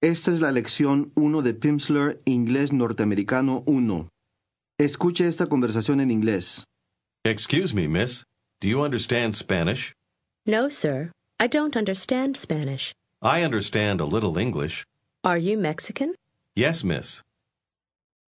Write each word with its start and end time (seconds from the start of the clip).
Esta 0.00 0.30
es 0.30 0.40
la 0.40 0.52
lección 0.52 1.10
1 1.16 1.42
de 1.42 1.54
Pimsleur 1.54 2.22
Inglés 2.24 2.72
Norteamericano 2.72 3.64
1. 3.66 4.08
Escuche 4.78 5.26
esta 5.26 5.48
conversación 5.48 5.98
en 5.98 6.12
inglés. 6.12 6.62
Excuse 7.24 7.74
me, 7.74 7.88
miss. 7.88 8.22
Do 8.60 8.68
you 8.68 8.84
understand 8.84 9.34
Spanish? 9.34 9.92
No, 10.46 10.70
sir. 10.70 11.10
I 11.40 11.48
don't 11.48 11.74
understand 11.74 12.36
Spanish. 12.36 12.92
I 13.20 13.42
understand 13.42 14.00
a 14.00 14.04
little 14.04 14.38
English. 14.40 14.84
Are 15.24 15.40
you 15.40 15.58
Mexican? 15.58 16.14
Yes, 16.54 16.84
miss. 16.84 17.24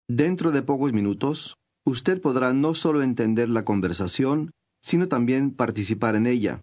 Dentro 0.10 0.52
de 0.52 0.64
pocos 0.64 0.92
minutos, 0.92 1.56
usted 1.86 2.22
podrá 2.22 2.52
no 2.52 2.76
solo 2.76 3.02
entender 3.02 3.48
la 3.48 3.64
conversación, 3.64 4.52
sino 4.82 5.08
también 5.08 5.52
participar 5.52 6.16
en 6.16 6.28
ella. 6.28 6.60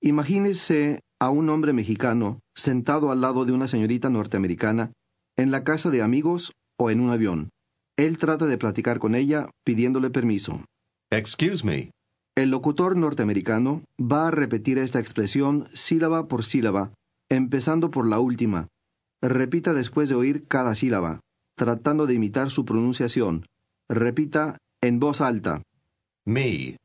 Imagínese 0.00 1.02
a 1.20 1.30
un 1.30 1.48
hombre 1.50 1.72
mexicano 1.72 2.40
sentado 2.54 3.10
al 3.10 3.20
lado 3.20 3.44
de 3.44 3.52
una 3.52 3.68
señorita 3.68 4.10
norteamericana 4.10 4.92
en 5.36 5.50
la 5.50 5.64
casa 5.64 5.90
de 5.90 6.02
amigos 6.02 6.52
o 6.78 6.90
en 6.90 7.00
un 7.00 7.10
avión. 7.10 7.50
Él 7.96 8.18
trata 8.18 8.46
de 8.46 8.58
platicar 8.58 8.98
con 8.98 9.14
ella 9.14 9.50
pidiéndole 9.64 10.10
permiso. 10.10 10.64
Excuse 11.10 11.64
me. 11.64 11.90
El 12.36 12.50
locutor 12.50 12.96
norteamericano 12.96 13.82
va 14.00 14.28
a 14.28 14.30
repetir 14.32 14.78
esta 14.78 14.98
expresión 14.98 15.68
sílaba 15.72 16.26
por 16.26 16.44
sílaba, 16.44 16.92
empezando 17.28 17.90
por 17.90 18.06
la 18.08 18.18
última. 18.18 18.68
Repita 19.22 19.72
después 19.72 20.08
de 20.08 20.16
oír 20.16 20.46
cada 20.48 20.74
sílaba, 20.74 21.20
tratando 21.56 22.06
de 22.06 22.14
imitar 22.14 22.50
su 22.50 22.64
pronunciación. 22.64 23.46
Repita 23.88 24.58
en 24.80 24.98
voz 24.98 25.20
alta. 25.20 25.62
Me. 26.26 26.76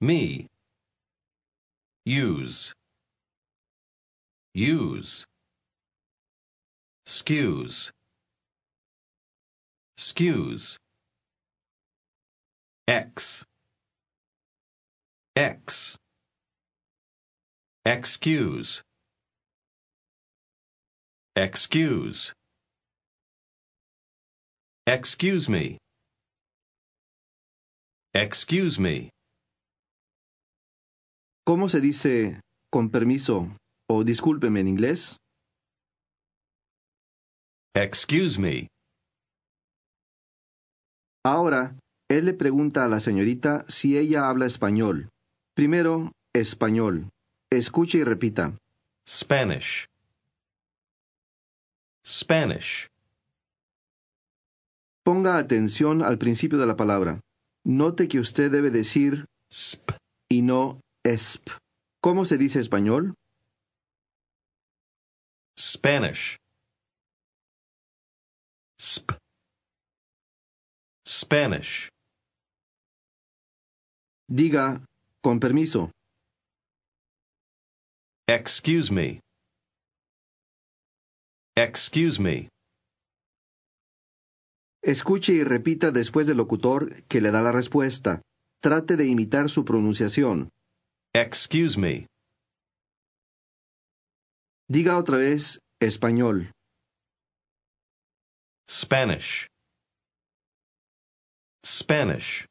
Me. 0.00 0.46
Use. 2.06 2.72
Use. 4.54 5.24
Excuse. 7.06 7.92
Excuse. 9.96 10.78
X. 12.88 13.44
X. 15.36 15.96
Excuse. 17.84 18.82
Excuse. 21.36 22.32
Excuse 24.86 25.48
me. 25.48 25.78
Excuse 28.12 28.80
me. 28.80 29.10
¿Cómo 31.46 31.68
se 31.68 31.80
dice 31.80 32.40
con 32.72 32.90
permiso 32.90 33.56
o 33.92 34.04
discúlpeme 34.04 34.60
en 34.60 34.68
inglés? 34.68 35.16
Excuse 37.74 38.38
me. 38.38 38.68
Ahora, 41.24 41.74
él 42.08 42.26
le 42.26 42.34
pregunta 42.34 42.84
a 42.84 42.88
la 42.88 43.00
señorita 43.00 43.64
si 43.68 43.98
ella 43.98 44.28
habla 44.28 44.46
español. 44.46 45.08
Primero, 45.56 46.12
español. 46.32 47.08
Escuche 47.50 47.98
y 47.98 48.04
repita. 48.04 48.56
Spanish. 49.08 49.86
Spanish. 52.06 52.86
Ponga 55.04 55.36
atención 55.38 56.02
al 56.02 56.18
principio 56.18 56.58
de 56.58 56.66
la 56.66 56.76
palabra. 56.76 57.20
Note 57.64 58.06
que 58.06 58.20
usted 58.20 58.52
debe 58.52 58.70
decir 58.70 59.26
Sp. 59.50 59.98
y 60.28 60.42
no 60.42 60.80
esp. 61.04 61.50
¿Cómo 62.00 62.24
se 62.24 62.38
dice 62.38 62.60
español? 62.60 63.14
Spanish. 65.58 66.36
Sp. 68.80 69.12
Spanish. 71.06 71.88
Diga, 74.28 74.84
con 75.22 75.38
permiso. 75.40 75.90
Excuse 78.28 78.90
me. 78.92 79.20
Excuse 81.56 82.20
me. 82.20 82.48
Escuche 84.82 85.32
y 85.32 85.44
repita 85.44 85.90
después 85.90 86.26
del 86.26 86.38
locutor 86.38 87.02
que 87.04 87.20
le 87.20 87.30
da 87.32 87.42
la 87.42 87.52
respuesta. 87.52 88.22
Trate 88.62 88.96
de 88.96 89.06
imitar 89.06 89.50
su 89.50 89.64
pronunciación. 89.64 90.48
Excuse 91.12 91.78
me. 91.78 92.06
Diga 94.70 94.96
otra 94.98 95.16
vez 95.16 95.58
español. 95.82 96.52
Spanish. 98.68 99.48
Spanish. 101.66 102.46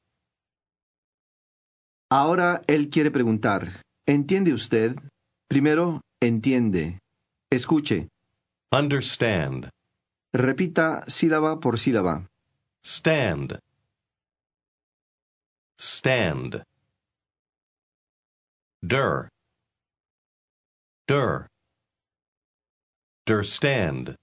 Ahora 2.11 2.61
él 2.67 2.89
quiere 2.89 3.09
preguntar, 3.09 3.83
¿entiende 4.05 4.51
usted? 4.53 4.97
Primero, 5.47 6.01
entiende. 6.21 6.99
Escuche. 7.49 8.09
Understand. 8.73 9.69
Repita 10.33 11.05
sílaba 11.07 11.61
por 11.61 11.79
sílaba. 11.79 12.27
Stand. 12.83 13.59
Stand. 15.79 16.63
Der. 18.81 19.29
Der. 21.07 21.48
Der 23.29 23.43
stand. 23.43 24.15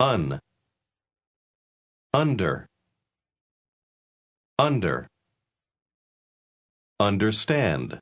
Un. 0.00 0.40
Under. 2.12 2.66
Under. 4.58 5.06
Understand. 6.98 8.00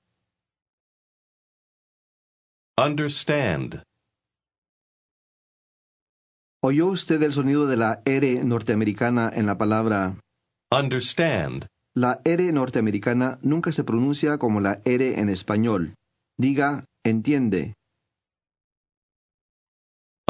Understand. 2.78 3.82
¿Oyó 6.64 6.86
usted 6.86 7.22
el 7.22 7.34
sonido 7.34 7.66
de 7.66 7.76
la 7.76 8.00
R 8.06 8.42
norteamericana 8.44 9.30
en 9.34 9.44
la 9.44 9.58
palabra? 9.58 10.16
Understand. 10.72 11.66
La 11.94 12.22
R 12.24 12.50
norteamericana 12.50 13.38
nunca 13.42 13.72
se 13.72 13.84
pronuncia 13.84 14.38
como 14.38 14.60
la 14.60 14.80
R 14.86 15.20
en 15.20 15.28
español. 15.28 15.92
Diga, 16.38 16.86
entiende. 17.04 17.74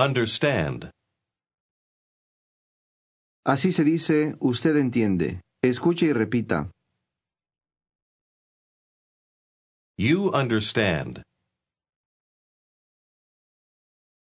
Understand. 0.00 0.90
Así 3.44 3.70
se 3.70 3.84
dice, 3.84 4.34
usted 4.40 4.76
entiende. 4.76 5.42
Escuche 5.62 6.06
y 6.06 6.12
repita. 6.14 6.70
You 9.98 10.30
understand. 10.32 11.22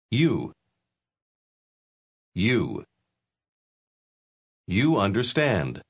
You. 0.09 0.51
You. 2.33 2.83
You 4.67 4.97
understand. 4.97 5.83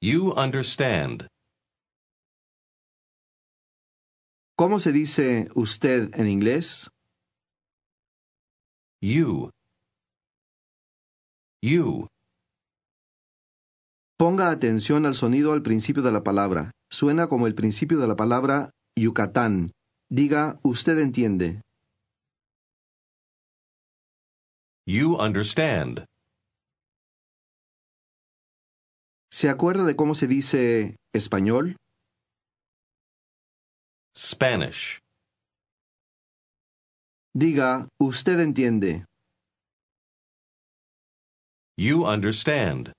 You 0.00 0.32
understand. 0.32 1.28
¿Cómo 4.60 4.78
se 4.78 4.92
dice 4.92 5.48
usted 5.54 6.10
en 6.12 6.28
inglés? 6.28 6.90
You. 9.00 9.48
You. 11.64 12.08
Ponga 14.18 14.50
atención 14.50 15.06
al 15.06 15.14
sonido 15.14 15.54
al 15.54 15.62
principio 15.62 16.02
de 16.02 16.12
la 16.12 16.22
palabra. 16.22 16.72
Suena 16.90 17.26
como 17.26 17.46
el 17.46 17.54
principio 17.54 17.96
de 18.00 18.06
la 18.06 18.16
palabra 18.16 18.68
Yucatán. 18.98 19.70
Diga, 20.10 20.60
usted 20.62 20.98
entiende. 20.98 21.62
You 24.86 25.16
understand. 25.16 26.04
¿Se 29.32 29.48
acuerda 29.48 29.84
de 29.84 29.96
cómo 29.96 30.14
se 30.14 30.26
dice 30.26 30.96
español? 31.14 31.76
Spanish. 34.14 34.98
Diga, 37.36 37.86
usted 38.00 38.40
entiende. 38.40 39.04
You 41.76 42.04
understand. 42.04 42.92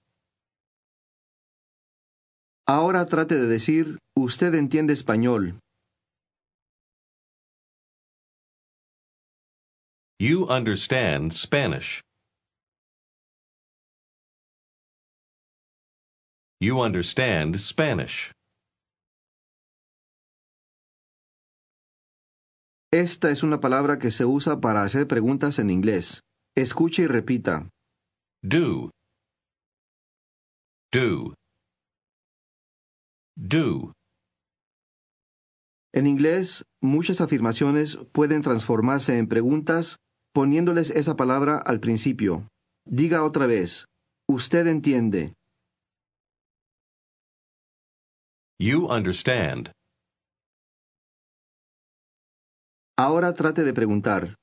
Ahora 2.67 3.05
trate 3.05 3.35
de 3.35 3.47
decir, 3.47 3.97
usted 4.17 4.55
entiende 4.55 4.93
español. 4.93 5.59
You 10.19 10.47
understand 10.47 11.33
Spanish. 11.33 12.01
You 16.59 16.79
understand 16.79 17.59
Spanish. 17.59 18.31
Esta 22.93 23.31
es 23.31 23.41
una 23.41 23.61
palabra 23.61 23.99
que 23.99 24.11
se 24.11 24.25
usa 24.25 24.59
para 24.59 24.83
hacer 24.83 25.07
preguntas 25.07 25.59
en 25.59 25.69
inglés. 25.69 26.23
Escuche 26.57 27.03
y 27.03 27.07
repita. 27.07 27.69
Do. 28.43 28.91
Do. 30.91 31.33
Do. 33.37 33.93
En 35.93 36.05
inglés, 36.05 36.65
muchas 36.81 37.21
afirmaciones 37.21 37.97
pueden 38.11 38.41
transformarse 38.41 39.17
en 39.17 39.27
preguntas 39.29 39.95
poniéndoles 40.33 40.89
esa 40.89 41.15
palabra 41.15 41.57
al 41.57 41.79
principio. 41.79 42.49
Diga 42.85 43.23
otra 43.23 43.45
vez. 43.45 43.85
Usted 44.27 44.67
entiende. 44.67 45.33
You 48.59 48.87
understand. 48.87 49.71
Ahora 53.05 53.33
trate 53.33 53.63
de 53.63 53.73
preguntar. 53.73 54.35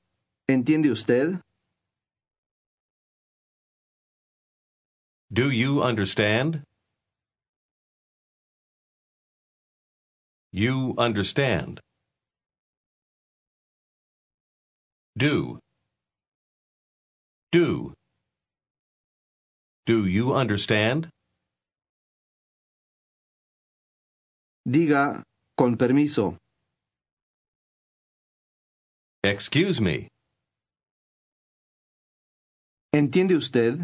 ¿Entiende 0.49 0.91
usted? 0.91 1.39
Do 5.31 5.49
you 5.49 5.81
understand? 5.81 6.65
You 10.51 10.93
understand. 10.97 11.79
Do. 15.15 15.59
Do. 17.53 17.93
Do 19.85 20.05
you 20.05 20.33
understand? 20.35 21.07
Diga, 24.65 25.23
con 25.55 25.77
permiso. 25.77 26.37
Excuse 29.23 29.81
me. 29.81 30.07
¿Entiende 32.93 33.35
usted? 33.35 33.77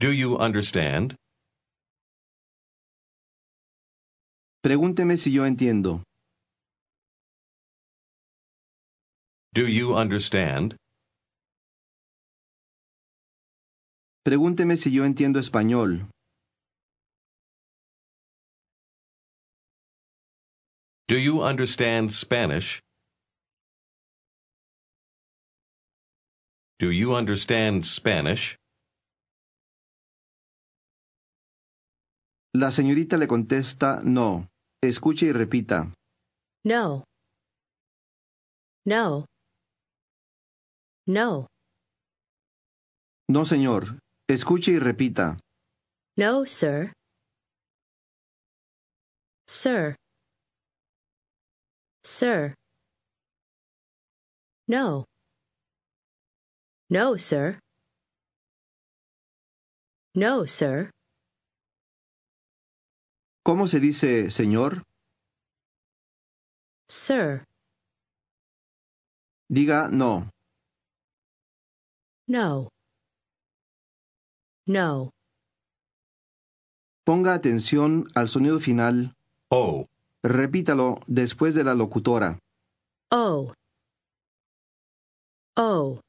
Do 0.00 0.12
you 0.12 0.36
understand? 0.36 1.14
Pregúnteme 4.62 5.16
si 5.16 5.32
yo 5.32 5.46
entiendo. 5.46 6.02
Do 9.54 9.68
you 9.68 9.94
understand? 9.94 10.74
Pregúnteme 14.24 14.76
si 14.76 14.90
yo 14.90 15.04
entiendo 15.04 15.38
español. 15.38 16.10
Do 21.08 21.16
you 21.16 21.42
understand 21.42 22.12
Spanish? 22.12 22.82
Do 26.78 26.90
you 26.90 27.14
understand 27.14 27.86
Spanish? 27.86 28.56
La 32.54 32.70
señorita 32.72 33.16
le 33.16 33.26
contesta 33.26 34.00
no. 34.04 34.48
Escuche 34.82 35.26
y 35.26 35.32
repita. 35.32 35.94
No. 36.66 37.04
No. 38.84 39.24
No. 41.06 41.46
No, 43.30 43.44
señor. 43.46 43.98
Escuche 44.28 44.72
y 44.72 44.78
repita. 44.78 45.38
No, 46.18 46.44
sir. 46.44 46.92
Sir. 49.46 49.96
Sir. 52.02 52.54
No. 54.66 55.04
No, 56.90 57.18
sir. 57.18 57.58
No, 60.14 60.46
sir. 60.46 60.90
¿Cómo 63.42 63.66
se 63.68 63.80
dice 63.80 64.30
señor? 64.30 64.84
Sir. 66.88 67.44
Diga 69.48 69.88
no. 69.90 70.30
No. 72.26 72.68
No. 74.66 75.10
Ponga 77.04 77.32
atención 77.32 78.06
al 78.14 78.28
sonido 78.28 78.60
final. 78.60 79.14
Oh. 79.50 79.86
Repítalo 80.22 80.98
después 81.06 81.54
de 81.54 81.64
la 81.64 81.74
locutora. 81.74 82.38
Oh. 83.10 83.52
Oh. 85.56 86.00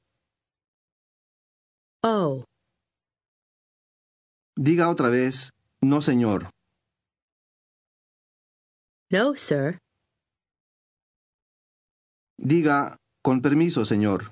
Oh. 2.03 2.43
Diga 4.55 4.89
otra 4.89 5.09
vez, 5.09 5.51
no 5.81 6.01
señor. 6.01 6.49
No, 9.11 9.35
sir. 9.35 9.77
Diga, 12.37 12.97
con 13.23 13.41
permiso, 13.41 13.85
señor. 13.85 14.31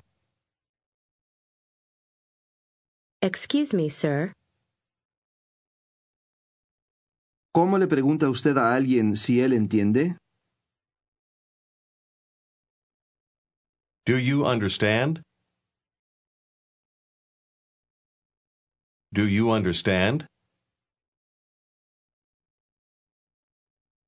Excuse 3.21 3.75
me, 3.75 3.89
sir. 3.89 4.33
¿Cómo 7.57 7.79
le 7.79 7.87
pregunta 7.87 8.29
usted 8.29 8.55
a 8.57 8.75
alguien 8.75 9.15
si 9.15 9.41
él 9.41 9.51
entiende? 9.51 10.15
Do 14.05 14.19
you 14.19 14.45
understand? 14.45 15.23
Do 19.11 19.23
you 19.27 19.49
understand? 19.51 20.27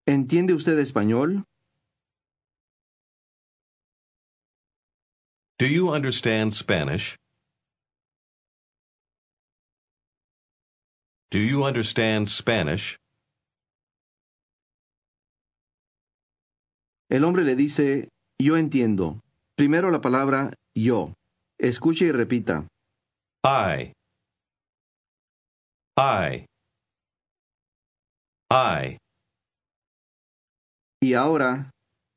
¿Entiende 0.05 0.53
usted 0.53 0.77
español? 0.77 1.43
Do 5.57 5.65
you 5.65 5.89
understand 5.91 6.53
Spanish? 6.53 7.17
Do 11.31 11.39
you 11.39 11.63
understand 11.63 12.29
Spanish? 12.29 12.98
El 17.09 17.23
hombre 17.23 17.43
le 17.43 17.55
dice, 17.55 18.09
yo 18.39 18.55
entiendo. 18.55 19.19
Primero 19.55 19.89
la 19.89 19.99
palabra 19.99 20.53
yo. 20.75 21.13
Escuche 21.57 22.05
y 22.05 22.11
repita. 22.11 22.67
I. 23.43 23.93
I. 25.97 26.45
I. 28.51 28.97
Y 31.01 31.13
ahora, 31.15 31.71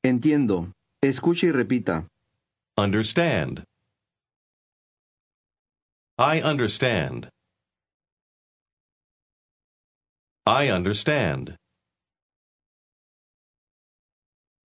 entiendo. 0.05 0.73
Escuche 1.03 1.47
y 1.49 1.53
repita. 1.53 2.07
Understand. 2.77 3.65
I 6.19 6.43
understand. 6.43 7.29
I 10.47 10.71
understand. 10.71 11.57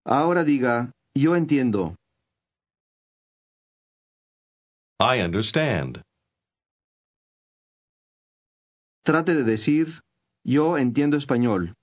Ahora 0.10 0.46
diga, 0.46 0.90
yo 1.14 1.36
entiendo. 1.36 1.96
I 5.02 5.20
understand. 5.20 6.02
Trate 9.04 9.34
de 9.34 9.44
decir, 9.44 10.00
yo 10.46 10.78
entiendo 10.78 11.18
español. 11.18 11.74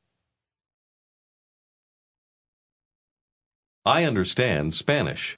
I 3.85 4.05
understand 4.07 4.73
Spanish. 4.73 5.37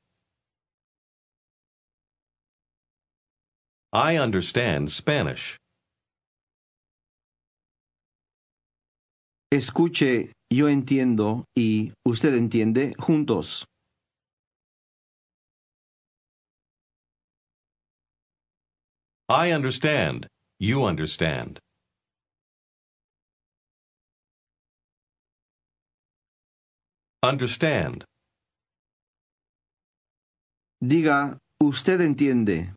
I 3.92 4.16
understand 4.18 4.92
Spanish. 4.92 5.56
Escuche, 9.52 10.30
yo 10.50 10.68
entiendo 10.68 11.44
y 11.56 11.92
usted 12.06 12.34
entiende 12.34 12.92
juntos. 12.98 13.64
I 19.28 19.50
understand. 19.52 20.28
You 20.60 20.84
understand. 20.84 21.58
Understand. 27.22 28.04
Diga, 30.80 31.38
usted 31.60 32.00
entiende. 32.00 32.74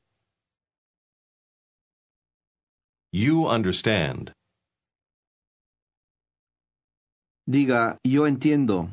You 3.12 3.48
understand. 3.48 4.34
Diga, 7.50 7.98
yo 8.06 8.28
entiendo. 8.28 8.92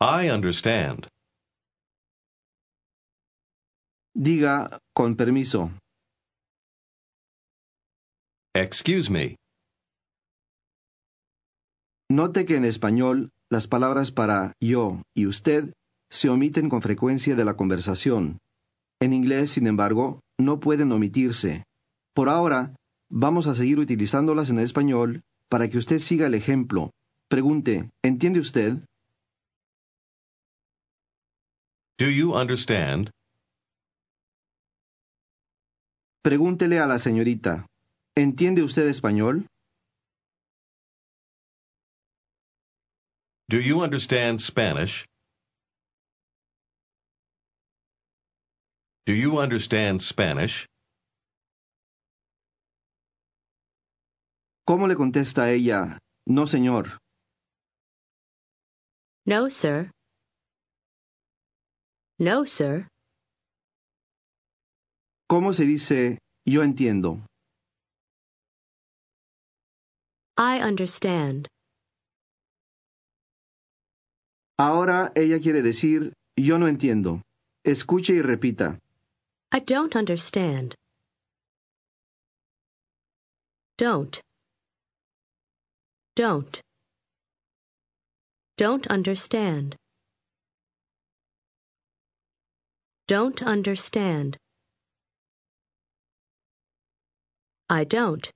I 0.00 0.30
understand. 0.30 1.06
Diga 4.14 4.78
con 4.94 5.16
permiso. 5.16 5.70
Excuse 8.54 9.10
me. 9.10 9.36
Note 12.10 12.46
que 12.46 12.56
en 12.56 12.64
español 12.64 13.28
las 13.50 13.68
palabras 13.68 14.12
para 14.12 14.54
yo 14.62 15.02
y 15.14 15.26
usted 15.26 15.74
se 16.10 16.30
omiten 16.30 16.70
con 16.70 16.80
frecuencia 16.80 17.36
de 17.36 17.44
la 17.44 17.54
conversación. 17.54 18.38
En 18.98 19.12
inglés, 19.12 19.50
sin 19.50 19.66
embargo, 19.66 20.20
no 20.40 20.58
pueden 20.58 20.90
omitirse. 20.92 21.64
Por 22.14 22.30
ahora, 22.30 22.74
vamos 23.10 23.46
a 23.46 23.54
seguir 23.54 23.78
utilizándolas 23.78 24.48
en 24.48 24.58
español 24.60 25.22
para 25.54 25.68
que 25.68 25.78
usted 25.78 26.00
siga 26.00 26.26
el 26.26 26.34
ejemplo. 26.34 26.90
Pregunte, 27.28 27.88
¿entiende 28.02 28.40
usted? 28.40 28.72
Do 31.96 32.10
you 32.10 32.34
understand? 32.34 33.12
Pregúntele 36.24 36.80
a 36.80 36.88
la 36.88 36.98
señorita, 36.98 37.66
¿entiende 38.16 38.64
usted 38.64 38.88
español? 38.88 39.46
Do 43.48 43.60
you 43.60 43.84
understand 43.84 44.40
Spanish? 44.40 45.04
Do 49.06 49.12
you 49.12 49.38
understand 49.38 50.00
Spanish? 50.00 50.66
¿Cómo 54.66 54.86
le 54.86 54.96
contesta 54.96 55.50
ella? 55.50 55.98
No, 56.26 56.46
señor. 56.46 56.98
No, 59.26 59.50
sir. 59.50 59.90
No, 62.18 62.46
sir. 62.46 62.88
¿Cómo 65.28 65.52
se 65.52 65.64
dice 65.64 66.18
yo 66.46 66.62
entiendo? 66.62 67.26
I 70.38 70.60
understand. 70.62 71.46
Ahora 74.58 75.12
ella 75.14 75.40
quiere 75.40 75.62
decir 75.62 76.12
yo 76.36 76.58
no 76.58 76.68
entiendo. 76.68 77.22
Escuche 77.64 78.14
y 78.14 78.22
repita. 78.22 78.78
I 79.52 79.60
don't 79.60 79.94
understand. 79.94 80.74
Don't. 83.78 84.20
Don't. 86.16 86.60
Don't 88.56 88.86
understand. 88.86 89.74
Don't 93.08 93.42
understand. 93.42 94.36
I 97.68 97.82
don't. 97.82 98.30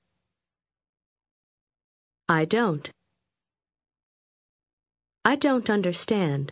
I 2.29 2.45
don't. 2.45 2.91
I 5.25 5.37
don't 5.37 5.71
understand. 5.71 6.51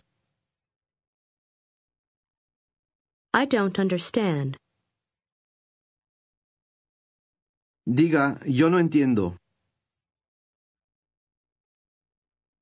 I 3.33 3.45
don't 3.45 3.77
understand. 3.77 4.55
Diga 7.85 8.41
yo 8.45 8.69
no 8.69 8.77
entiendo. 8.77 9.35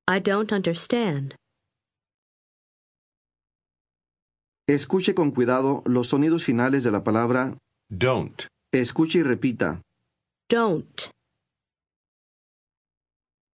I 0.08 0.20
don't 0.20 0.52
understand. 0.52 1.36
Escuche 4.68 5.14
con 5.16 5.32
cuidado 5.32 5.82
los 5.86 6.08
sonidos 6.08 6.44
finales 6.44 6.84
de 6.84 6.92
la 6.92 7.04
palabra. 7.04 7.58
Don't. 7.90 8.48
Escuche 8.72 9.20
y 9.20 9.24
repita. 9.24 9.82
Don't. 10.50 11.10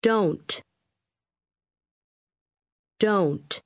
Don't. 0.02 0.60
Don't. 2.98 3.58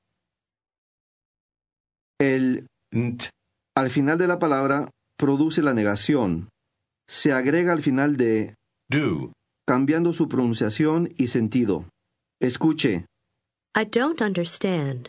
El 2.19 2.67
Nt. 2.95 3.31
al 3.77 3.91
final 3.91 4.19
de 4.19 4.27
la 4.27 4.39
palabra 4.39 4.91
produce 5.19 5.63
la 5.63 5.75
negación. 5.75 6.49
Se 7.09 7.33
agrega 7.33 7.73
al 7.73 7.83
final 7.83 8.17
de 8.17 8.55
Do. 8.91 9.33
cambiando 9.67 10.13
su 10.13 10.29
pronunciación 10.29 11.11
y 11.17 11.29
sentido. 11.29 11.89
Escuche. 12.45 13.07
I 13.75 13.85
don't 13.87 14.21
understand. 14.21 15.09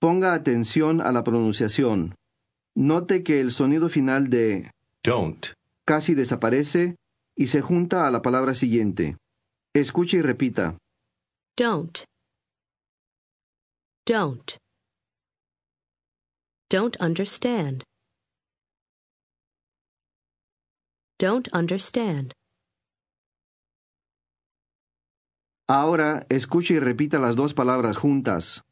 Ponga 0.00 0.34
atención 0.34 1.00
a 1.00 1.10
la 1.10 1.24
pronunciación. 1.24 2.14
Note 2.76 3.24
que 3.24 3.40
el 3.40 3.50
sonido 3.50 3.88
final 3.88 4.30
de 4.30 4.70
Don't. 5.02 5.52
casi 5.84 6.14
desaparece 6.14 6.94
y 7.36 7.48
se 7.48 7.60
junta 7.60 8.06
a 8.06 8.12
la 8.12 8.22
palabra 8.22 8.54
siguiente. 8.54 9.16
Escuche 9.74 10.18
y 10.18 10.22
repita. 10.22 10.78
Don't. 11.56 12.04
Don't. 14.06 14.56
Don't 16.70 16.96
understand. 17.00 17.82
Don't 21.18 21.48
understand. 21.52 22.32
Ahora 25.72 26.26
escuche 26.28 26.74
y 26.74 26.80
repita 26.80 27.20
las 27.20 27.36
dos 27.36 27.54
palabras 27.54 27.96
juntas. 27.96 28.64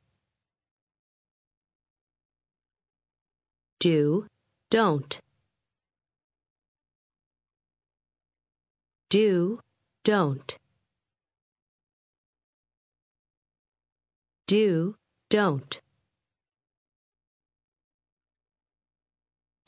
Do, 3.78 4.26
don't. 4.68 5.20
Do, 9.08 9.60
don't. 10.04 10.56
Do, 14.48 14.96
don't. 15.30 15.76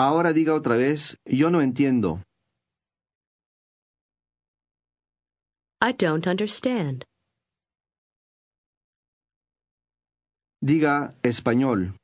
Ahora 0.01 0.33
diga 0.33 0.55
otra 0.55 0.77
vez, 0.77 1.17
yo 1.25 1.51
no 1.53 1.63
entiendo. 1.63 2.25
I 5.81 5.93
don't 5.93 6.27
understand. 6.27 7.10
Diga 10.63 11.15
español. 11.23 11.97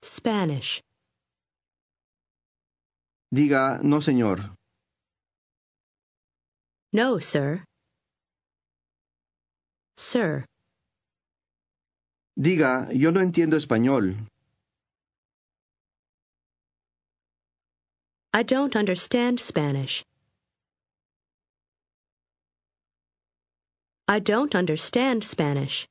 Spanish. 0.00 0.80
Diga 3.32 3.80
no 3.82 4.00
señor. 4.00 4.54
No, 6.92 7.18
sir. 7.18 7.64
Sir. 9.96 10.44
Diga 12.38 12.88
yo 12.92 13.10
no 13.10 13.20
entiendo 13.20 13.56
español. 13.56 14.28
I 18.32 18.44
don't 18.44 18.76
understand 18.76 19.40
Spanish. 19.40 20.04
I 24.06 24.20
don't 24.20 24.54
understand 24.54 25.24
Spanish. 25.24 25.88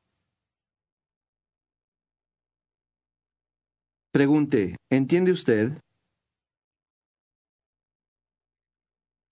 Pregunte, 4.13 4.75
¿entiende 4.91 5.31
usted? 5.31 5.81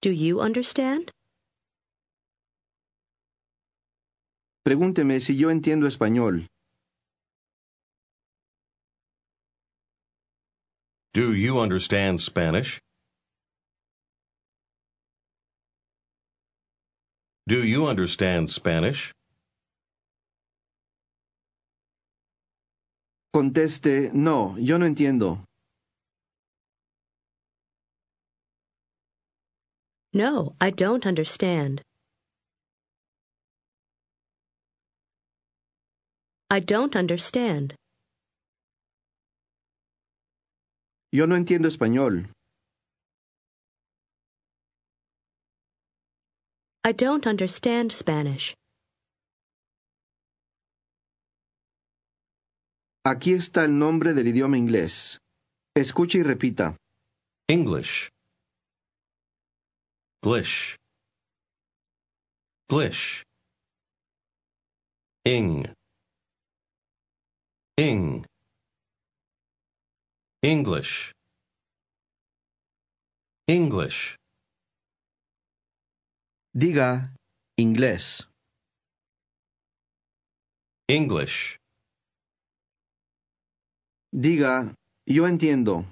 Do 0.02 0.10
you 0.10 0.42
understand? 0.42 1.12
Pregúnteme 4.66 5.20
si 5.20 5.38
yo 5.38 5.52
entiendo 5.52 5.86
español. 5.86 6.48
Do 11.14 11.36
you 11.36 11.60
understand 11.60 12.20
Spanish? 12.20 12.80
Do 17.48 17.64
you 17.64 17.86
understand 17.86 18.50
Spanish? 18.50 19.12
Conteste, 23.34 24.12
no, 24.14 24.58
yo 24.58 24.78
no 24.78 24.86
entiendo. 24.86 25.46
No, 30.14 30.56
I 30.60 30.72
don't 30.72 31.06
understand. 31.06 31.82
I 36.50 36.60
don't 36.60 36.98
understand. 36.98 37.76
Yo 41.14 41.26
no 41.26 41.36
entiendo 41.36 41.70
español. 41.70 42.30
I 46.84 46.92
don't 46.92 47.26
understand 47.26 47.94
Spanish. 47.94 48.54
Aquí 53.04 53.34
está 53.34 53.66
el 53.66 53.80
nombre 53.80 54.14
del 54.14 54.28
idioma 54.28 54.60
inglés. 54.60 55.20
Escuche 55.76 56.20
y 56.20 56.24
repita. 56.24 56.78
English. 57.48 58.10
Glish. 60.22 60.76
Glish. 62.70 63.24
Ing. 65.26 65.74
Ing. 67.78 68.24
English. 70.44 71.12
English. 73.48 74.16
Diga 76.54 77.16
inglés. 77.58 78.28
English. 80.88 81.61
Diga 84.14 84.76
yo 85.08 85.26
entiendo. 85.26 85.86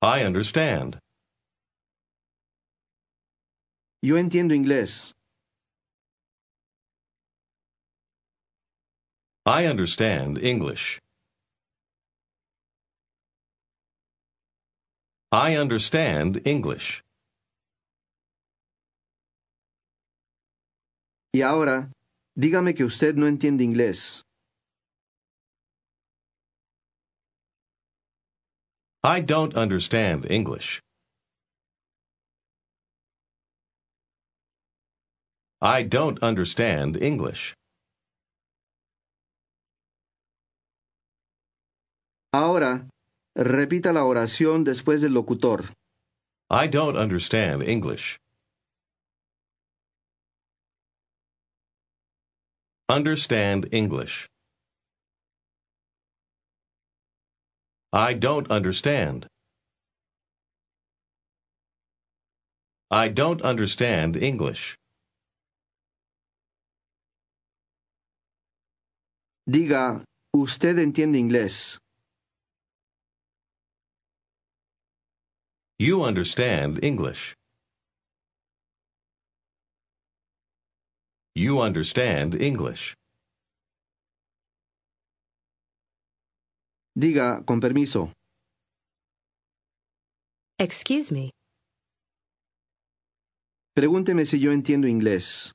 I 0.00 0.24
understand. 0.24 0.98
Yo 4.00 4.16
entiendo 4.16 4.54
inglés. 4.54 5.12
I 9.44 9.66
understand 9.66 10.38
English. 10.38 11.00
I 15.32 15.56
understand 15.56 16.40
English. 16.46 17.02
Y 21.34 21.42
ahora, 21.42 21.90
dígame 22.36 22.74
que 22.74 22.84
usted 22.84 23.16
no 23.16 23.26
entiende 23.26 23.64
inglés. 23.64 24.27
I 29.08 29.20
don't 29.20 29.54
understand 29.56 30.26
English. 30.30 30.82
I 35.62 35.82
don't 35.82 36.18
understand 36.22 36.98
English. 37.02 37.54
Ahora, 42.34 42.86
repita 43.34 43.94
la 43.94 44.04
oración 44.04 44.64
después 44.64 45.00
del 45.00 45.14
locutor. 45.14 45.72
I 46.50 46.66
don't 46.68 46.98
understand 46.98 47.62
English. 47.62 48.18
Understand 52.90 53.68
English. 53.72 54.28
I 57.92 58.12
don't 58.12 58.50
understand. 58.50 59.26
I 62.90 63.08
don't 63.08 63.40
understand 63.42 64.16
English. 64.16 64.76
Diga, 69.48 70.04
usted 70.34 70.76
entiende 70.76 71.16
inglés. 71.18 71.78
You 75.78 76.02
understand 76.04 76.80
English. 76.82 77.34
You 81.34 81.60
understand 81.60 82.34
English. 82.34 82.94
Diga, 86.98 87.44
con 87.44 87.60
permiso. 87.60 88.10
Excuse 90.58 91.12
me. 91.12 91.30
Pregúnteme 93.76 94.24
si 94.24 94.40
yo 94.40 94.50
entiendo 94.50 94.88
inglés. 94.88 95.52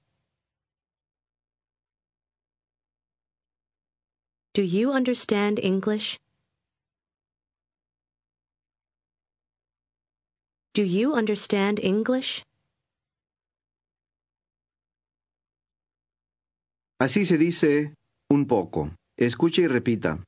Do 4.54 4.62
you 4.64 4.94
understand 4.94 5.60
English? 5.60 6.18
Do 10.74 10.84
you 10.84 11.14
understand 11.14 11.82
English? 11.84 12.46
Así 17.02 17.26
se 17.26 17.38
dice 17.38 17.94
un 18.30 18.48
poco. 18.48 18.96
Escuche 19.18 19.64
y 19.64 19.68
repita. 19.68 20.24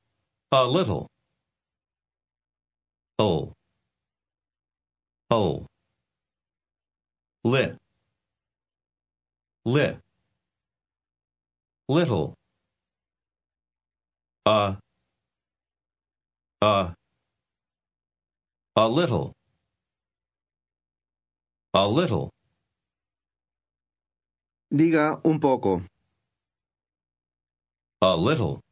A 0.52 0.64
little. 0.64 1.08
Oh. 3.18 3.52
Oh. 5.28 5.66
Lit. 7.42 7.76
Lit. 9.64 9.98
Little. 11.88 12.34
A. 14.46 14.78
A. 16.62 16.94
A 18.76 18.88
little. 18.88 19.32
A 21.74 21.88
little. 21.88 22.30
Diga 24.70 25.20
un 25.24 25.40
poco. 25.40 25.82
A 28.00 28.14
little. 28.16 28.65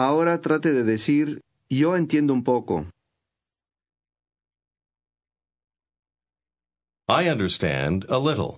Ahora 0.00 0.40
trate 0.40 0.72
de 0.72 0.82
decir 0.82 1.42
yo 1.68 1.94
entiendo 1.94 2.32
un 2.32 2.42
poco. 2.42 2.86
I 7.06 7.28
understand 7.28 8.06
a 8.08 8.18
little. 8.18 8.56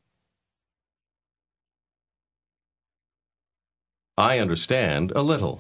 I 4.16 4.38
understand 4.38 5.10
a 5.16 5.22
little. 5.22 5.58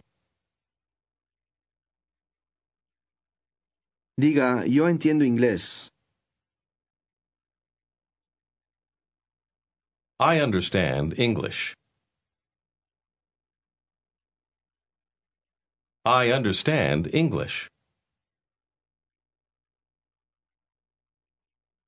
Diga 4.16 4.64
yo 4.68 4.86
entiendo 4.86 5.24
inglés. 5.24 5.88
I 10.20 10.40
understand 10.40 11.18
English. 11.18 11.74
I 16.04 16.32
understand 16.32 17.14
English. 17.14 17.68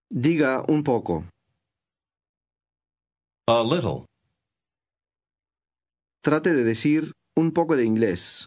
Diga 0.09 0.65
un 0.69 0.85
poco. 0.85 1.25
A 3.49 3.65
little. 3.65 4.07
Trate 6.23 6.53
de 6.53 6.63
decir 6.63 7.11
un 7.37 7.51
poco 7.51 7.77
de 7.77 7.85
inglés. 7.85 8.47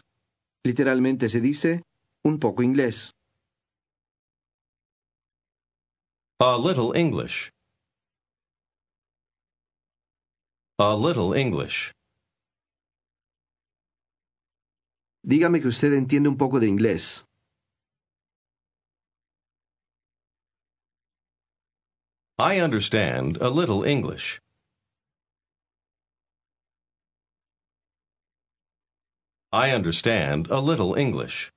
Literalmente 0.64 1.28
se 1.28 1.42
dice 1.42 1.82
un 2.24 2.38
poco 2.38 2.62
inglés. 2.62 3.10
A 6.40 6.56
little 6.56 6.94
English. 6.94 7.50
A 10.78 10.96
little 10.96 11.34
English. 11.34 11.92
Dígame 15.28 15.60
que 15.60 15.68
usted 15.68 15.92
entiende 15.92 16.30
un 16.30 16.38
poco 16.38 16.58
de 16.58 16.66
inglés. 16.66 17.26
I 22.38 22.62
understand 22.62 23.36
a 23.42 23.50
little 23.50 23.84
English. 23.84 24.40
I 29.52 29.74
understand 29.74 30.50
a 30.50 30.62
little 30.62 30.96
English. 30.96 31.50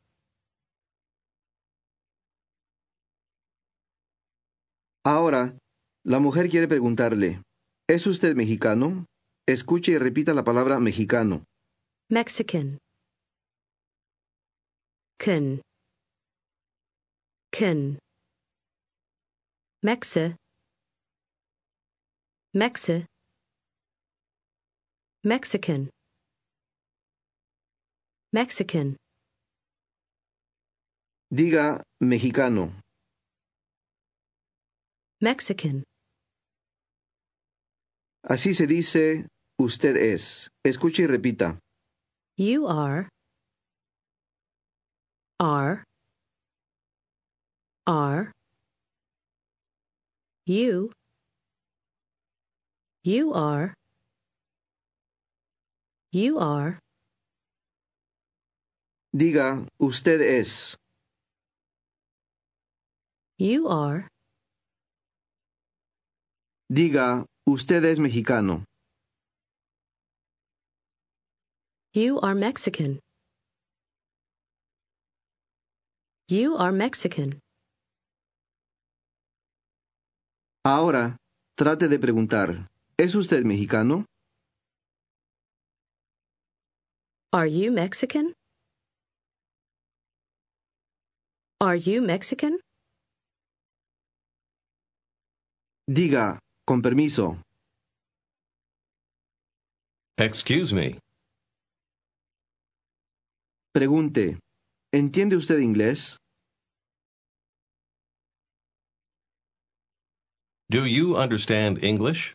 Ahora, 5.06 5.58
la 6.04 6.20
mujer 6.20 6.50
quiere 6.50 6.68
preguntarle, 6.68 7.42
¿es 7.88 8.06
usted 8.06 8.36
mexicano? 8.36 9.06
Escuche 9.48 9.94
y 9.94 9.98
repita 9.98 10.34
la 10.34 10.44
palabra 10.44 10.80
mexicano. 10.82 11.46
Mexican. 12.10 12.80
Can. 15.22 15.62
Can. 17.52 18.00
Mexa. 19.86 20.36
Mexa. 22.58 23.06
Mexican. 25.24 25.92
Mexican. 28.34 28.98
Diga 31.30 31.84
mexicano. 32.02 32.82
Mexican. 35.22 35.84
Así 38.24 38.56
se 38.56 38.66
dice 38.66 39.28
usted 39.60 39.98
es. 39.98 40.50
Escuche 40.66 41.04
y 41.04 41.06
repita. 41.06 41.60
You 42.40 42.66
are. 42.68 43.08
Are. 45.42 45.84
Are. 47.88 48.32
You. 50.46 50.92
You 53.04 53.34
are. 53.34 53.74
You 56.12 56.38
are. 56.38 56.78
Diga, 59.18 59.66
usted 59.82 60.22
es. 60.22 60.78
You 63.40 63.68
are. 63.68 64.08
Diga, 66.72 67.26
usted 67.48 67.84
es 67.86 67.98
mexicano. 67.98 68.64
You 71.94 72.20
are 72.20 72.36
Mexican. 72.36 73.00
You 76.32 76.56
are 76.58 76.72
Mexican. 76.72 77.42
Ahora, 80.64 81.18
trate 81.58 81.90
de 81.90 82.00
preguntar, 82.00 82.70
¿es 82.98 83.16
usted 83.16 83.44
mexicano? 83.44 84.06
Are 87.34 87.52
you 87.52 87.74
Mexican? 87.74 88.32
Are 91.60 91.78
you 91.78 92.02
Mexican? 92.02 92.62
Diga, 95.86 96.40
con 96.66 96.82
permiso. 96.82 97.42
Excuse 100.18 100.74
me. 100.74 100.98
Pregunte, 103.74 104.40
¿entiende 104.94 105.36
usted 105.38 105.60
inglés? 105.60 106.18
Do 110.70 110.86
you 110.86 111.16
understand 111.18 111.84
English? 111.84 112.34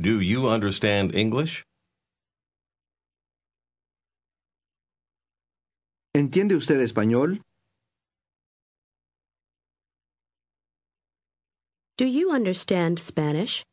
Do 0.00 0.20
you 0.20 0.48
understand 0.48 1.14
English? 1.14 1.62
¿Entiende 6.14 6.54
usted 6.56 6.80
español? 6.80 7.40
Do 11.96 12.06
you 12.06 12.32
understand 12.32 12.98
Spanish? 12.98 13.64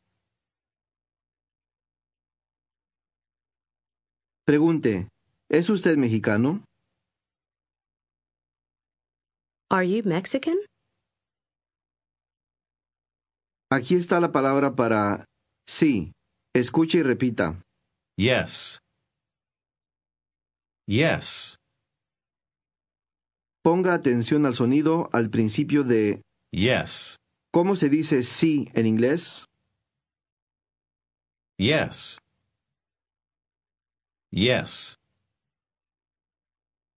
Pregunte, 4.52 5.08
¿es 5.48 5.70
usted 5.70 5.96
mexicano? 5.96 6.62
Are 9.70 9.88
you 9.88 10.02
Mexican? 10.04 10.58
Aquí 13.70 13.94
está 13.94 14.20
la 14.20 14.30
palabra 14.30 14.74
para 14.74 15.24
sí. 15.66 16.12
Escuche 16.54 16.98
y 16.98 17.02
repita. 17.02 17.62
Yes. 18.18 18.78
Yes. 20.86 21.56
Ponga 23.64 23.94
atención 23.94 24.44
al 24.44 24.54
sonido 24.54 25.08
al 25.14 25.30
principio 25.30 25.82
de 25.82 26.20
Yes. 26.50 27.16
¿Cómo 27.50 27.74
se 27.74 27.88
dice 27.88 28.22
sí 28.22 28.68
en 28.74 28.86
inglés? 28.86 29.46
Yes. 31.56 32.21
Yes. 34.32 34.96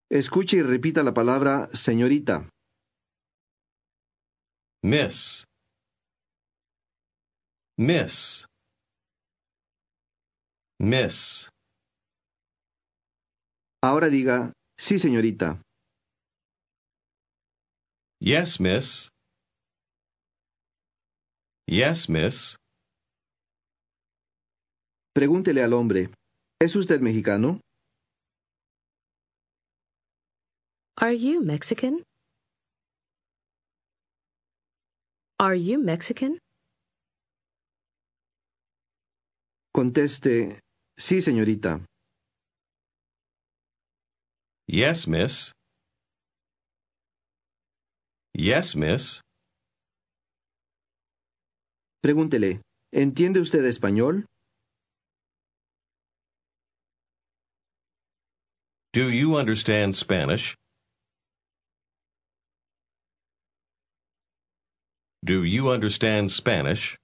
Escuche 0.09 0.59
y 0.59 0.63
repita 0.63 1.03
la 1.03 1.13
palabra 1.13 1.67
señorita. 1.73 2.49
Miss. 4.85 5.45
Miss. 7.77 8.47
Miss. 10.79 11.49
Ahora 13.83 14.09
diga 14.11 14.53
sí, 14.79 15.01
señorita. 15.01 15.61
Yes, 18.21 18.61
miss. 18.61 19.09
Yes, 21.67 22.09
miss. 22.09 22.57
Pregúntele 25.13 25.63
al 25.63 25.73
hombre, 25.73 26.11
¿es 26.65 26.75
usted 26.77 27.01
mexicano? 27.01 27.61
Are 30.97 31.15
you 31.15 31.43
Mexican? 31.43 32.03
Are 35.39 35.55
you 35.61 35.79
Mexican? 35.79 36.39
Conteste, 39.75 40.61
sí, 40.97 41.21
señorita. 41.21 41.85
Yes, 44.67 45.07
miss. 45.07 45.53
Yes, 48.33 48.75
miss. 48.75 49.21
Pregúntele, 52.01 52.63
¿entiende 52.93 53.41
usted 53.41 53.65
español? 53.67 54.25
Do 58.95 59.11
you 59.11 59.35
understand 59.35 59.97
Spanish? 59.97 60.55
Do 65.25 65.43
you 65.43 65.69
understand 65.71 66.31
Spanish? 66.31 66.97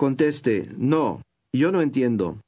Conteste, 0.00 0.72
no, 0.78 1.20
yo 1.52 1.70
no 1.70 1.80
entiendo. 1.80 2.40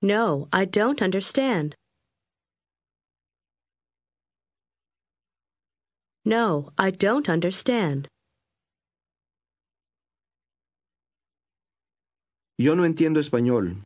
No, 0.00 0.46
I 0.52 0.66
don't 0.66 1.02
understand. 1.02 1.74
No, 6.24 6.70
I 6.78 6.92
don't 6.92 7.28
understand. 7.28 8.06
Yo 12.60 12.74
no 12.74 12.84
entiendo 12.84 13.20
español. 13.20 13.84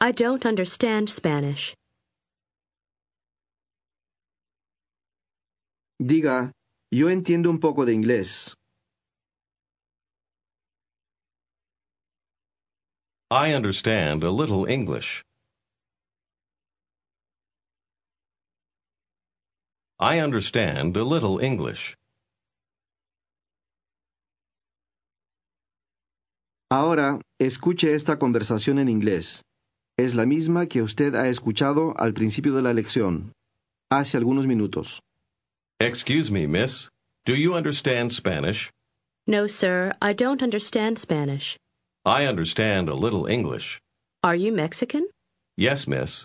I 0.00 0.10
don't 0.10 0.44
understand 0.44 1.08
Spanish. 1.08 1.74
Diga, 6.02 6.50
yo 6.90 7.08
entiendo 7.10 7.48
un 7.48 7.60
poco 7.60 7.84
de 7.84 7.92
inglés. 7.92 8.54
I 13.30 13.52
understand 13.54 14.24
a 14.24 14.30
little 14.30 14.66
English. 14.66 15.22
I 20.00 20.18
understand 20.18 20.96
a 20.96 21.04
little 21.04 21.38
English. 21.38 21.94
Ahora, 26.72 27.20
escuche 27.40 27.94
esta 27.94 28.18
conversación 28.18 28.78
en 28.78 28.88
inglés. 28.88 29.42
Es 29.98 30.14
la 30.14 30.24
misma 30.24 30.66
que 30.66 30.82
usted 30.82 31.14
ha 31.16 31.28
escuchado 31.28 31.94
al 31.98 32.14
principio 32.14 32.54
de 32.54 32.62
la 32.62 32.72
lección, 32.72 33.32
hace 33.90 34.16
algunos 34.16 34.46
minutos. 34.46 35.00
Excuse 35.80 36.30
me, 36.30 36.46
miss. 36.46 36.88
Do 37.26 37.34
you 37.34 37.54
understand 37.54 38.12
Spanish? 38.12 38.70
No, 39.26 39.48
sir, 39.48 39.92
I 40.00 40.14
don't 40.14 40.42
understand 40.42 40.98
Spanish. 40.98 41.56
I 42.04 42.26
understand 42.26 42.88
a 42.88 42.94
little 42.94 43.26
English. 43.26 43.80
Are 44.22 44.36
you 44.36 44.52
Mexican? 44.52 45.08
Yes, 45.56 45.88
miss. 45.88 46.24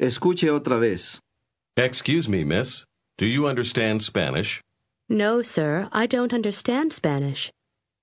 Escuche 0.00 0.48
otra 0.50 0.80
vez. 0.80 1.20
Excuse 1.76 2.28
me, 2.28 2.42
miss. 2.42 2.84
Do 3.18 3.26
you 3.26 3.46
understand 3.46 4.02
Spanish? 4.02 4.60
No, 5.08 5.42
sir, 5.42 5.88
I 5.92 6.06
don't 6.06 6.32
understand 6.32 6.92
Spanish. 6.92 7.50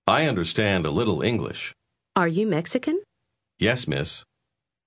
I 0.09 0.27
understand 0.27 0.87
a 0.87 0.89
little 0.89 1.21
English. 1.21 1.71
Are 2.15 2.27
you 2.27 2.47
Mexican? 2.47 2.97
Yes, 3.59 3.87
miss. 3.87 4.23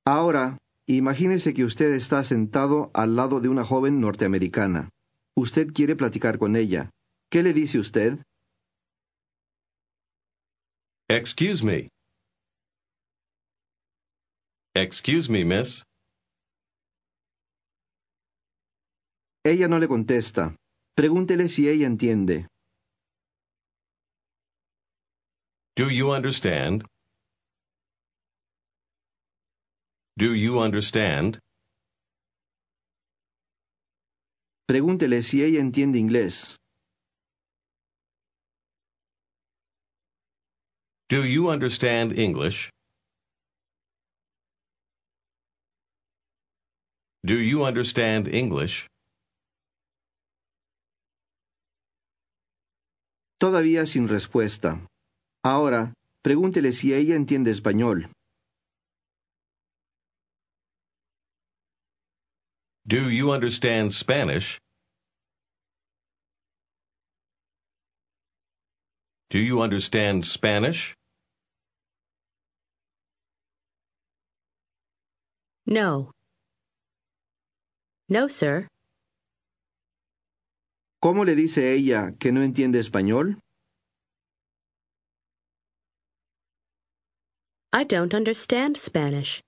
Ahora, 0.05 0.59
imagínese 0.89 1.55
que 1.55 1.65
usted 1.65 1.95
está 1.95 2.25
sentado 2.25 2.91
al 2.93 3.15
lado 3.15 3.39
de 3.39 3.49
una 3.49 3.63
joven 3.65 4.01
norteamericana. 4.01 4.89
Usted 5.37 5.69
quiere 5.73 5.95
platicar 5.95 6.39
con 6.39 6.57
ella. 6.57 6.91
¿Qué 7.31 7.45
le 7.45 7.53
dice 7.53 7.79
usted? 7.79 8.19
Excuse 11.09 11.63
me. 11.65 11.89
Excuse 14.75 15.31
me, 15.31 15.45
miss. 15.45 15.85
Ella 19.45 19.69
no 19.69 19.79
le 19.79 19.87
contesta. 19.87 20.57
Pregúntele 20.97 21.49
si 21.49 21.69
ella 21.69 21.87
entiende. 21.87 22.49
Do 25.75 25.89
you 25.89 26.11
understand? 26.11 26.85
Do 30.19 30.35
you 30.35 30.61
understand? 30.61 31.39
Pregúntele 34.69 35.23
si 35.23 35.43
ella 35.43 35.61
entiende 35.61 35.99
inglés. 35.99 36.57
Do 41.09 41.25
you 41.25 41.49
understand 41.49 42.19
English? 42.19 42.71
Do 47.25 47.39
you 47.39 47.65
understand 47.65 48.29
English? 48.29 48.87
Todavía 53.39 53.87
sin 53.87 54.09
respuesta. 54.09 54.87
Ahora, 55.45 55.93
pregúntele 56.23 56.73
si 56.73 56.95
ella 56.95 57.17
entiende 57.17 57.51
español. 57.51 58.13
Do 62.87 63.11
you 63.11 63.33
understand 63.33 63.93
Spanish? 63.93 64.59
Do 69.31 69.39
you 69.39 69.63
understand 69.63 70.25
Spanish? 70.25 70.95
No. 75.67 76.13
No, 78.09 78.29
sir. 78.29 78.69
¿Cómo 81.01 81.25
le 81.25 81.35
dice 81.35 81.73
ella 81.73 82.13
que 82.21 82.31
no 82.31 82.43
entiende 82.43 82.79
español? 82.79 83.41
I 87.75 87.85
don't 87.85 88.13
understand 88.13 88.77
Spanish. 88.77 89.43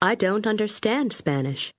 I 0.00 0.14
don't 0.14 0.46
understand 0.46 1.12
Spanish. 1.12 1.70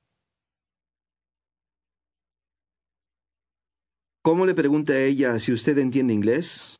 ¿Cómo 4.23 4.45
le 4.45 4.53
pregunta 4.53 4.93
a 4.93 4.99
ella 5.03 5.39
si 5.39 5.51
usted 5.51 5.79
entiende 5.79 6.13
inglés? 6.13 6.75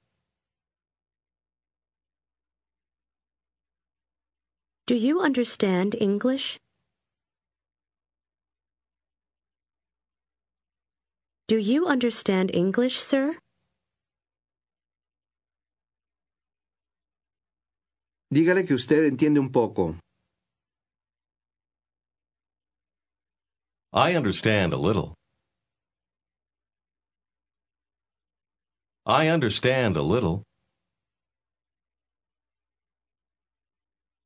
Do 4.86 4.94
you 4.94 5.22
understand 5.22 5.96
English? 6.00 6.60
Do 11.48 11.58
you 11.58 11.88
understand 11.88 12.52
English, 12.54 13.00
sir? 13.00 13.41
Dígale 18.34 18.66
que 18.66 18.74
usted 18.74 19.04
entiende 19.06 19.42
un 19.42 19.52
poco. 19.52 20.00
I 23.94 24.16
understand 24.16 24.74
a 24.74 24.78
little. 24.78 25.16
I 29.06 29.28
understand 29.30 29.98
a 29.98 30.02
little. 30.02 30.44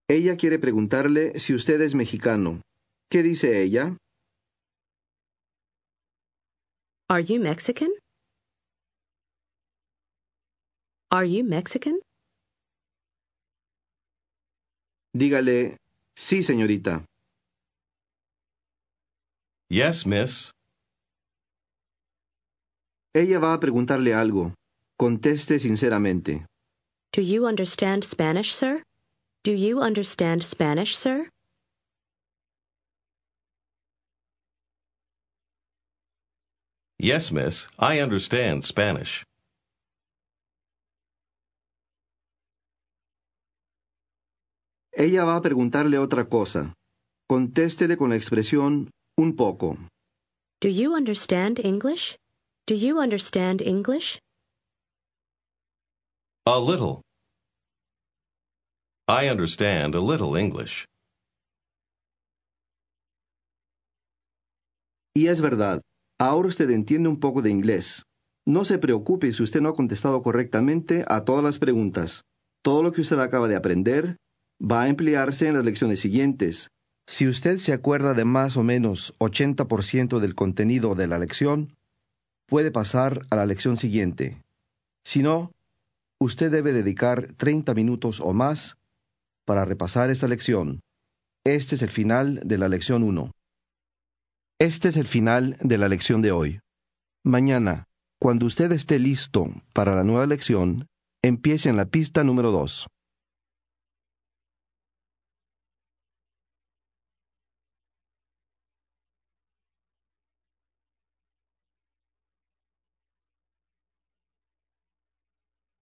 Ella 0.08 0.38
quiere 0.38 0.60
preguntarle 0.60 1.40
si 1.40 1.56
usted 1.56 1.82
es 1.82 1.96
mexicano. 1.96 2.62
¿Qué 3.10 3.24
dice 3.24 3.64
ella? 3.64 3.98
Are 7.10 7.24
you 7.24 7.40
Mexican? 7.40 7.90
Are 11.12 11.26
you 11.28 11.44
Mexican? 11.44 12.05
Dígale, 15.16 15.78
sí, 16.14 16.44
señorita. 16.44 17.06
Yes, 19.70 20.06
miss. 20.06 20.52
Ella 23.14 23.40
va 23.40 23.54
a 23.54 23.60
preguntarle 23.62 24.14
algo. 24.14 24.54
Conteste 24.98 25.58
sinceramente. 25.60 26.46
Do 27.14 27.22
you 27.22 27.48
understand 27.48 28.04
Spanish, 28.04 28.54
sir? 28.54 28.84
Do 29.46 29.52
you 29.54 29.80
understand 29.82 30.44
Spanish, 30.44 30.98
sir? 30.98 31.30
Yes, 37.00 37.32
miss. 37.32 37.70
I 37.80 38.02
understand 38.02 38.66
Spanish. 38.66 39.24
Ella 44.98 45.26
va 45.26 45.36
a 45.36 45.42
preguntarle 45.42 45.98
otra 45.98 46.30
cosa. 46.30 46.74
Contéstele 47.28 47.98
con 47.98 48.12
la 48.12 48.16
expresión 48.16 48.92
un 49.18 49.36
poco. 49.36 49.76
Do 50.62 50.70
you 50.70 50.96
understand 50.96 51.60
English? 51.60 52.16
Do 52.66 52.76
you 52.76 53.02
understand 53.02 53.62
English? 53.62 54.20
A 56.48 56.58
little. 56.58 57.02
I 59.10 59.28
understand 59.30 59.96
a 59.96 60.00
little 60.00 60.40
English. 60.40 60.86
Y 65.14 65.28
es 65.28 65.42
verdad, 65.42 65.82
ahora 66.22 66.48
usted 66.48 66.70
entiende 66.70 67.10
un 67.10 67.20
poco 67.20 67.42
de 67.42 67.50
inglés. 67.50 68.04
No 68.48 68.64
se 68.64 68.78
preocupe 68.78 69.34
si 69.34 69.44
usted 69.44 69.60
no 69.60 69.70
ha 69.70 69.74
contestado 69.74 70.22
correctamente 70.22 71.04
a 71.08 71.26
todas 71.26 71.44
las 71.44 71.60
preguntas. 71.60 72.22
Todo 72.64 72.82
lo 72.82 72.94
que 72.94 73.02
usted 73.02 73.20
acaba 73.20 73.50
de 73.50 73.58
aprender 73.58 74.16
va 74.62 74.84
a 74.84 74.88
emplearse 74.90 75.48
en 75.48 75.56
las 75.56 75.66
lecciones 75.66 76.00
siguientes. 76.00 76.70
Si 77.08 77.28
usted 77.28 77.58
se 77.58 77.74
acuerda 77.74 78.14
de 78.14 78.26
más 78.26 78.58
o 78.58 78.64
menos 78.64 79.14
80% 79.20 80.20
del 80.20 80.34
contenido 80.34 80.96
de 80.96 81.08
la 81.08 81.20
lección, 81.20 81.76
puede 82.48 82.72
pasar 82.72 83.26
a 83.30 83.36
la 83.36 83.46
lección 83.46 83.78
siguiente. 83.78 84.42
Si 85.04 85.22
no, 85.22 85.52
usted 86.20 86.52
debe 86.52 86.74
dedicar 86.74 87.34
30 87.38 87.74
minutos 87.74 88.20
o 88.20 88.34
más 88.34 88.78
para 89.46 89.66
repasar 89.66 90.10
esta 90.10 90.28
lección. 90.28 90.82
Este 91.46 91.76
es 91.76 91.84
el 91.84 91.92
final 91.92 92.42
de 92.44 92.58
la 92.58 92.70
lección 92.70 93.04
1. 93.04 93.32
Este 94.60 94.90
es 94.90 94.98
el 94.98 95.06
final 95.06 95.58
de 95.60 95.78
la 95.78 95.90
lección 95.90 96.22
de 96.22 96.32
hoy. 96.32 96.60
Mañana, 97.24 97.86
cuando 98.20 98.46
usted 98.46 98.72
esté 98.72 98.98
listo 98.98 99.48
para 99.74 99.94
la 99.94 100.04
nueva 100.04 100.26
lección, 100.26 100.88
empiece 101.22 101.70
en 101.70 101.78
la 101.78 101.86
pista 101.86 102.24
número 102.24 102.52
2. 102.52 102.88